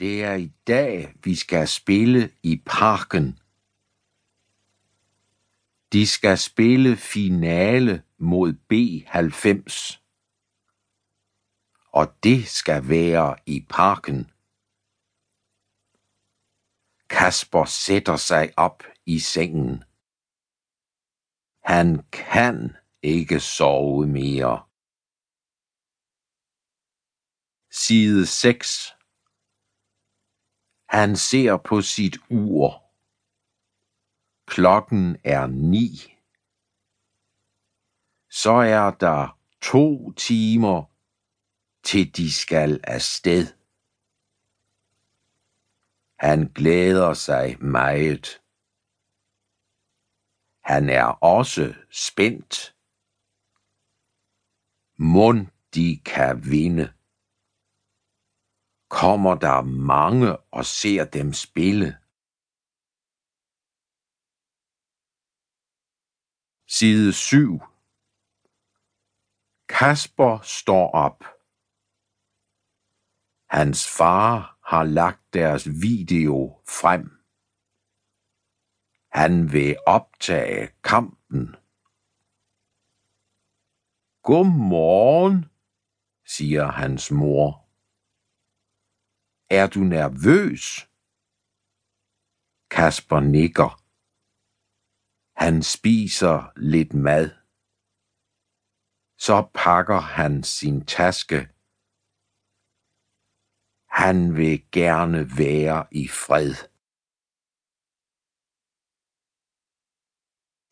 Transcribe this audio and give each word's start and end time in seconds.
Det 0.00 0.24
er 0.24 0.34
i 0.34 0.52
dag, 0.66 1.14
vi 1.24 1.34
skal 1.34 1.68
spille 1.68 2.32
i 2.42 2.62
parken. 2.66 3.38
De 5.92 6.06
skal 6.06 6.38
spille 6.38 6.96
finale 6.96 8.02
mod 8.18 8.54
B90. 8.72 10.00
Og 11.92 12.14
det 12.22 12.48
skal 12.48 12.88
være 12.88 13.36
i 13.46 13.66
parken. 13.68 14.30
Kasper 17.08 17.64
sætter 17.64 18.16
sig 18.16 18.52
op 18.56 18.82
i 19.06 19.18
sengen. 19.18 19.84
Han 21.64 22.02
kan 22.12 22.76
ikke 23.02 23.40
sove 23.40 24.06
mere. 24.06 24.62
Side 27.70 28.26
6 28.26 28.99
han 30.90 31.16
ser 31.16 31.56
på 31.56 31.82
sit 31.82 32.16
ur. 32.30 32.82
Klokken 34.46 35.16
er 35.24 35.46
ni. 35.46 36.16
Så 38.30 38.50
er 38.50 38.90
der 38.90 39.38
to 39.60 40.12
timer, 40.12 40.84
til 41.82 42.16
de 42.16 42.32
skal 42.32 42.80
afsted. 42.84 43.46
Han 46.18 46.52
glæder 46.54 47.14
sig 47.14 47.62
meget. 47.62 48.40
Han 50.60 50.88
er 50.88 51.04
også 51.04 51.74
spændt. 51.90 52.74
Mund 54.96 55.46
de 55.74 56.00
kan 56.04 56.50
vinde. 56.50 56.92
Kommer 58.90 59.34
der 59.34 59.62
mange 59.62 60.36
og 60.36 60.64
ser 60.64 61.04
dem 61.04 61.32
spille? 61.32 61.98
Side 66.66 67.12
7 67.12 67.60
Kasper 69.68 70.38
står 70.42 70.90
op. 70.90 71.24
Hans 73.46 73.96
far 73.96 74.58
har 74.64 74.84
lagt 74.84 75.34
deres 75.34 75.68
video 75.82 76.60
frem. 76.68 77.10
Han 79.08 79.52
vil 79.52 79.76
optage 79.86 80.68
kampen. 80.82 81.56
Godmorgen, 84.22 85.44
siger 86.24 86.66
hans 86.66 87.10
mor. 87.10 87.59
Er 89.52 89.66
du 89.66 89.80
nervøs? 89.80 90.64
Kasper 92.70 93.20
nikker. 93.20 93.70
Han 95.42 95.62
spiser 95.62 96.52
lidt 96.56 96.94
mad. 96.94 97.30
Så 99.18 99.50
pakker 99.54 100.00
han 100.00 100.42
sin 100.42 100.86
taske. 100.86 101.48
Han 103.86 104.36
vil 104.36 104.70
gerne 104.72 105.38
være 105.38 105.86
i 105.90 106.08
fred. 106.08 106.54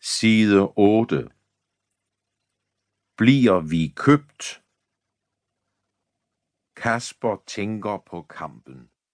Side 0.00 0.72
8 0.76 1.30
Bliver 3.16 3.60
vi 3.60 3.92
købt? 3.96 4.63
Kasper 6.84 7.36
tænker 7.46 7.98
på 8.06 8.22
kampen. 8.22 8.90